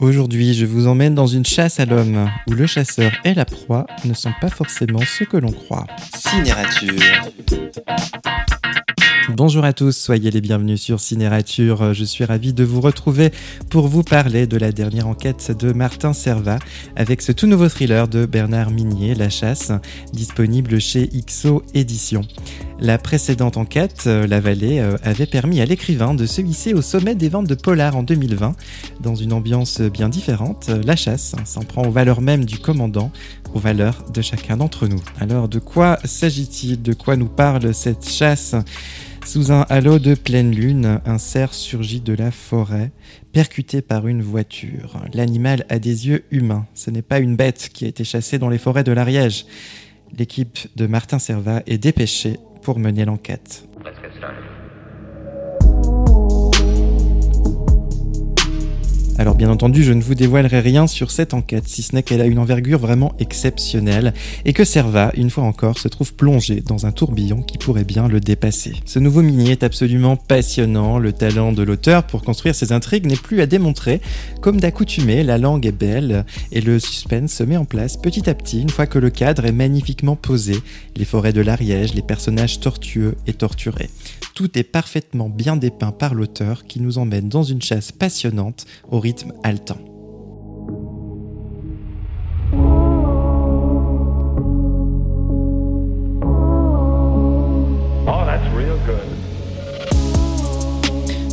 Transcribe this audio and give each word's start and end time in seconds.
Aujourd'hui, 0.00 0.54
je 0.54 0.64
vous 0.64 0.86
emmène 0.86 1.16
dans 1.16 1.26
une 1.26 1.44
chasse 1.44 1.80
à 1.80 1.84
l'homme, 1.84 2.30
où 2.46 2.52
le 2.52 2.68
chasseur 2.68 3.10
et 3.24 3.34
la 3.34 3.44
proie 3.44 3.84
ne 4.04 4.14
sont 4.14 4.32
pas 4.40 4.48
forcément 4.48 5.00
ce 5.00 5.24
que 5.24 5.36
l'on 5.36 5.50
croit. 5.50 5.88
Cinérature. 6.14 6.92
Bonjour 9.38 9.64
à 9.64 9.72
tous, 9.72 9.96
soyez 9.96 10.32
les 10.32 10.40
bienvenus 10.40 10.82
sur 10.82 10.98
Cinérature. 10.98 11.94
Je 11.94 12.02
suis 12.02 12.24
ravi 12.24 12.52
de 12.52 12.64
vous 12.64 12.80
retrouver 12.80 13.30
pour 13.70 13.86
vous 13.86 14.02
parler 14.02 14.48
de 14.48 14.56
la 14.56 14.72
dernière 14.72 15.06
enquête 15.06 15.56
de 15.56 15.72
Martin 15.72 16.12
Servat 16.12 16.58
avec 16.96 17.22
ce 17.22 17.30
tout 17.30 17.46
nouveau 17.46 17.68
thriller 17.68 18.08
de 18.08 18.26
Bernard 18.26 18.72
Minier, 18.72 19.14
La 19.14 19.28
Chasse, 19.28 19.70
disponible 20.12 20.80
chez 20.80 21.06
XO 21.06 21.62
Éditions. 21.72 22.26
La 22.80 22.98
précédente 22.98 23.56
enquête, 23.56 24.06
La 24.06 24.40
Vallée, 24.40 24.80
euh, 24.80 24.96
avait 25.04 25.26
permis 25.26 25.60
à 25.60 25.66
l'écrivain 25.66 26.14
de 26.14 26.26
se 26.26 26.40
hisser 26.40 26.74
au 26.74 26.82
sommet 26.82 27.14
des 27.14 27.28
ventes 27.28 27.46
de 27.46 27.54
Polar 27.54 27.96
en 27.96 28.02
2020. 28.02 28.56
Dans 29.00 29.14
une 29.14 29.32
ambiance 29.32 29.80
bien 29.80 30.08
différente, 30.08 30.68
La 30.68 30.96
Chasse 30.96 31.36
s'en 31.44 31.62
prend 31.62 31.84
aux 31.84 31.92
valeurs 31.92 32.22
mêmes 32.22 32.44
du 32.44 32.58
commandant, 32.58 33.12
aux 33.54 33.60
valeurs 33.60 34.04
de 34.12 34.20
chacun 34.20 34.56
d'entre 34.56 34.88
nous. 34.88 35.02
Alors 35.20 35.48
de 35.48 35.60
quoi 35.60 36.00
s'agit-il? 36.02 36.82
De 36.82 36.92
quoi 36.92 37.14
nous 37.14 37.28
parle 37.28 37.72
cette 37.72 38.08
chasse? 38.08 38.56
Sous 39.28 39.52
un 39.52 39.66
halo 39.68 39.98
de 39.98 40.14
pleine 40.14 40.54
lune, 40.54 41.02
un 41.04 41.18
cerf 41.18 41.52
surgit 41.52 42.00
de 42.00 42.14
la 42.14 42.30
forêt, 42.30 42.92
percuté 43.30 43.82
par 43.82 44.08
une 44.08 44.22
voiture. 44.22 45.02
L'animal 45.12 45.66
a 45.68 45.78
des 45.78 46.08
yeux 46.08 46.24
humains. 46.30 46.66
Ce 46.72 46.90
n'est 46.90 47.02
pas 47.02 47.18
une 47.18 47.36
bête 47.36 47.68
qui 47.74 47.84
a 47.84 47.88
été 47.88 48.04
chassée 48.04 48.38
dans 48.38 48.48
les 48.48 48.56
forêts 48.56 48.84
de 48.84 48.92
l'Ariège. 48.92 49.44
L'équipe 50.18 50.58
de 50.76 50.86
Martin 50.86 51.18
Servat 51.18 51.62
est 51.66 51.76
dépêchée 51.76 52.38
pour 52.62 52.78
mener 52.78 53.04
l'enquête. 53.04 53.68
Alors 59.20 59.34
bien 59.34 59.50
entendu, 59.50 59.82
je 59.82 59.92
ne 59.92 60.00
vous 60.00 60.14
dévoilerai 60.14 60.60
rien 60.60 60.86
sur 60.86 61.10
cette 61.10 61.34
enquête, 61.34 61.66
si 61.66 61.82
ce 61.82 61.92
n'est 61.92 62.04
qu'elle 62.04 62.20
a 62.20 62.26
une 62.26 62.38
envergure 62.38 62.78
vraiment 62.78 63.14
exceptionnelle 63.18 64.14
et 64.44 64.52
que 64.52 64.62
Serva, 64.62 65.10
une 65.16 65.28
fois 65.28 65.42
encore, 65.42 65.76
se 65.76 65.88
trouve 65.88 66.14
plongé 66.14 66.60
dans 66.60 66.86
un 66.86 66.92
tourbillon 66.92 67.42
qui 67.42 67.58
pourrait 67.58 67.82
bien 67.82 68.06
le 68.06 68.20
dépasser. 68.20 68.74
Ce 68.84 69.00
nouveau 69.00 69.22
mini 69.22 69.50
est 69.50 69.64
absolument 69.64 70.14
passionnant, 70.14 71.00
le 71.00 71.12
talent 71.12 71.52
de 71.52 71.64
l'auteur 71.64 72.04
pour 72.04 72.22
construire 72.22 72.54
ses 72.54 72.70
intrigues 72.70 73.06
n'est 73.06 73.16
plus 73.16 73.40
à 73.40 73.46
démontrer. 73.46 74.00
Comme 74.40 74.60
d'accoutumé, 74.60 75.24
la 75.24 75.36
langue 75.36 75.66
est 75.66 75.72
belle 75.72 76.24
et 76.52 76.60
le 76.60 76.78
suspense 76.78 77.32
se 77.32 77.42
met 77.42 77.56
en 77.56 77.64
place 77.64 77.96
petit 77.96 78.30
à 78.30 78.34
petit 78.34 78.62
une 78.62 78.70
fois 78.70 78.86
que 78.86 79.00
le 79.00 79.10
cadre 79.10 79.46
est 79.46 79.52
magnifiquement 79.52 80.14
posé, 80.14 80.62
les 80.94 81.04
forêts 81.04 81.32
de 81.32 81.40
l'Ariège, 81.40 81.92
les 81.92 82.02
personnages 82.02 82.60
tortueux 82.60 83.16
et 83.26 83.32
torturés. 83.32 83.90
Tout 84.38 84.56
est 84.56 84.62
parfaitement 84.62 85.28
bien 85.28 85.56
dépeint 85.56 85.90
par 85.90 86.14
l'auteur 86.14 86.64
qui 86.64 86.78
nous 86.78 86.98
emmène 86.98 87.28
dans 87.28 87.42
une 87.42 87.60
chasse 87.60 87.90
passionnante 87.90 88.66
au 88.88 89.00
rythme 89.00 89.32
haletant. 89.42 89.87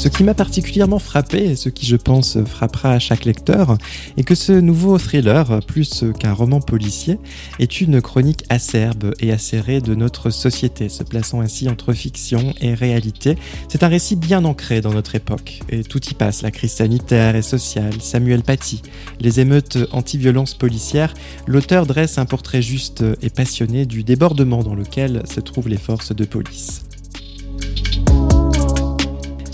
Ce 0.00 0.08
qui 0.08 0.24
m'a 0.24 0.32
particulièrement 0.32 0.98
frappé, 0.98 1.50
et 1.50 1.56
ce 1.56 1.68
qui 1.68 1.84
je 1.84 1.96
pense 1.96 2.42
frappera 2.44 2.92
à 2.92 2.98
chaque 2.98 3.26
lecteur, 3.26 3.76
est 4.16 4.22
que 4.22 4.34
ce 4.34 4.52
nouveau 4.52 4.96
thriller, 4.96 5.60
plus 5.66 6.04
qu'un 6.18 6.32
roman 6.32 6.62
policier, 6.62 7.18
est 7.58 7.82
une 7.82 8.00
chronique 8.00 8.44
acerbe 8.48 9.14
et 9.20 9.30
acérée 9.30 9.82
de 9.82 9.94
notre 9.94 10.30
société, 10.30 10.88
se 10.88 11.02
plaçant 11.02 11.42
ainsi 11.42 11.68
entre 11.68 11.92
fiction 11.92 12.54
et 12.62 12.72
réalité. 12.72 13.36
C'est 13.68 13.82
un 13.82 13.88
récit 13.88 14.16
bien 14.16 14.46
ancré 14.46 14.80
dans 14.80 14.94
notre 14.94 15.16
époque, 15.16 15.60
et 15.68 15.84
tout 15.84 16.02
y 16.02 16.14
passe, 16.14 16.40
la 16.40 16.50
crise 16.50 16.72
sanitaire 16.72 17.36
et 17.36 17.42
sociale, 17.42 18.00
Samuel 18.00 18.42
Paty, 18.42 18.80
les 19.20 19.40
émeutes 19.40 19.76
anti-violence 19.92 20.54
policières, 20.54 21.12
l'auteur 21.46 21.84
dresse 21.84 22.16
un 22.16 22.24
portrait 22.24 22.62
juste 22.62 23.04
et 23.20 23.28
passionné 23.28 23.84
du 23.84 24.02
débordement 24.02 24.62
dans 24.62 24.74
lequel 24.74 25.24
se 25.26 25.40
trouvent 25.40 25.68
les 25.68 25.76
forces 25.76 26.16
de 26.16 26.24
police. 26.24 26.84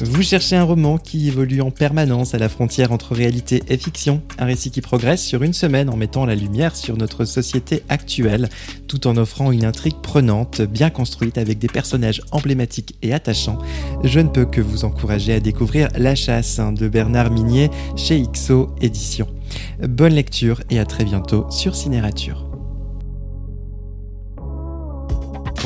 Vous 0.00 0.22
cherchez 0.22 0.56
un 0.56 0.62
roman 0.62 0.98
qui 0.98 1.28
évolue 1.28 1.62
en 1.62 1.70
permanence 1.70 2.34
à 2.34 2.38
la 2.38 2.50
frontière 2.50 2.92
entre 2.92 3.14
réalité 3.14 3.62
et 3.68 3.78
fiction, 3.78 4.20
un 4.38 4.44
récit 4.44 4.70
qui 4.70 4.82
progresse 4.82 5.24
sur 5.24 5.42
une 5.42 5.54
semaine 5.54 5.88
en 5.88 5.96
mettant 5.96 6.26
la 6.26 6.34
lumière 6.34 6.76
sur 6.76 6.98
notre 6.98 7.24
société 7.24 7.82
actuelle, 7.88 8.50
tout 8.88 9.06
en 9.06 9.16
offrant 9.16 9.52
une 9.52 9.64
intrigue 9.64 9.96
prenante, 10.02 10.60
bien 10.60 10.90
construite 10.90 11.38
avec 11.38 11.58
des 11.58 11.68
personnages 11.68 12.20
emblématiques 12.30 12.94
et 13.00 13.14
attachants. 13.14 13.58
Je 14.04 14.20
ne 14.20 14.28
peux 14.28 14.44
que 14.44 14.60
vous 14.60 14.84
encourager 14.84 15.32
à 15.32 15.40
découvrir 15.40 15.88
La 15.96 16.14
chasse 16.14 16.60
de 16.60 16.88
Bernard 16.88 17.30
Minier 17.30 17.70
chez 17.96 18.22
XO 18.22 18.74
Éditions. 18.82 19.28
Bonne 19.80 20.14
lecture 20.14 20.60
et 20.68 20.78
à 20.78 20.84
très 20.84 21.04
bientôt 21.04 21.46
sur 21.50 21.74
Cinérature. 21.74 22.45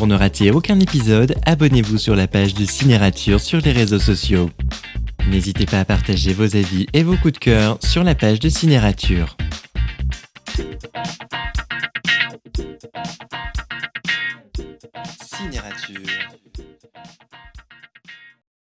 Pour 0.00 0.06
ne 0.06 0.14
rater 0.14 0.50
aucun 0.50 0.80
épisode, 0.80 1.34
abonnez-vous 1.44 1.98
sur 1.98 2.16
la 2.16 2.26
page 2.26 2.54
de 2.54 2.64
Cinérature 2.64 3.38
sur 3.38 3.60
les 3.60 3.70
réseaux 3.70 3.98
sociaux. 3.98 4.48
N'hésitez 5.28 5.66
pas 5.66 5.80
à 5.80 5.84
partager 5.84 6.32
vos 6.32 6.56
avis 6.56 6.86
et 6.94 7.02
vos 7.02 7.18
coups 7.18 7.34
de 7.34 7.38
cœur 7.38 7.78
sur 7.84 8.02
la 8.02 8.14
page 8.14 8.40
de 8.40 8.48
Cinérature. 8.48 9.36
Cinérature. 15.22 16.39